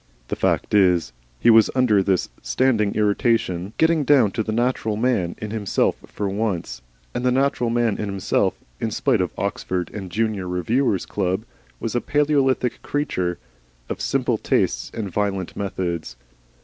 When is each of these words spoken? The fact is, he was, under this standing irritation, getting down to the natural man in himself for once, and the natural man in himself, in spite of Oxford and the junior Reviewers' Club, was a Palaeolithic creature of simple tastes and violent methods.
The 0.29 0.35
fact 0.35 0.73
is, 0.73 1.13
he 1.39 1.51
was, 1.51 1.69
under 1.75 2.01
this 2.01 2.29
standing 2.41 2.95
irritation, 2.95 3.73
getting 3.77 4.03
down 4.03 4.31
to 4.31 4.41
the 4.41 4.51
natural 4.51 4.97
man 4.97 5.35
in 5.37 5.51
himself 5.51 5.95
for 6.07 6.27
once, 6.27 6.81
and 7.13 7.23
the 7.23 7.31
natural 7.31 7.69
man 7.69 7.99
in 7.99 8.09
himself, 8.09 8.55
in 8.79 8.89
spite 8.89 9.21
of 9.21 9.31
Oxford 9.37 9.91
and 9.93 10.05
the 10.09 10.13
junior 10.15 10.47
Reviewers' 10.47 11.05
Club, 11.05 11.45
was 11.79 11.93
a 11.93 12.01
Palaeolithic 12.01 12.81
creature 12.81 13.37
of 13.89 14.01
simple 14.01 14.39
tastes 14.39 14.89
and 14.91 15.07
violent 15.07 15.55
methods. 15.55 16.15